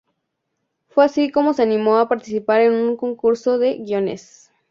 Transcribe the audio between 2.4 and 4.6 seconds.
en un concurso de guiones.